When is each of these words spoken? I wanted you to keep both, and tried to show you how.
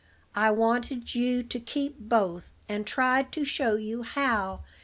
I 0.33 0.49
wanted 0.49 1.13
you 1.13 1.43
to 1.43 1.59
keep 1.59 1.99
both, 1.99 2.53
and 2.67 2.87
tried 2.87 3.31
to 3.33 3.43
show 3.43 3.75
you 3.75 4.01
how. 4.01 4.63